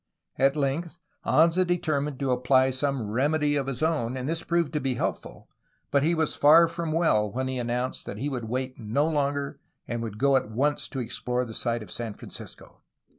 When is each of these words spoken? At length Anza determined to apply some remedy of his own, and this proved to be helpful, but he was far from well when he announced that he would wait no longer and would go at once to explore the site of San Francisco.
At 0.39 0.55
length 0.55 0.97
Anza 1.27 1.63
determined 1.67 2.19
to 2.21 2.31
apply 2.31 2.71
some 2.71 3.11
remedy 3.11 3.55
of 3.55 3.67
his 3.67 3.83
own, 3.83 4.17
and 4.17 4.27
this 4.27 4.41
proved 4.41 4.73
to 4.73 4.79
be 4.79 4.95
helpful, 4.95 5.47
but 5.91 6.01
he 6.01 6.15
was 6.15 6.35
far 6.35 6.67
from 6.67 6.91
well 6.91 7.31
when 7.31 7.47
he 7.47 7.59
announced 7.59 8.07
that 8.07 8.17
he 8.17 8.27
would 8.27 8.45
wait 8.45 8.79
no 8.79 9.07
longer 9.07 9.59
and 9.87 10.01
would 10.01 10.17
go 10.17 10.37
at 10.37 10.49
once 10.49 10.87
to 10.87 10.99
explore 10.99 11.45
the 11.45 11.53
site 11.53 11.83
of 11.83 11.91
San 11.91 12.15
Francisco. 12.15 12.81